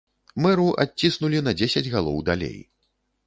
[0.43, 2.59] Мэру адціснулі на дзесяць галоў далей.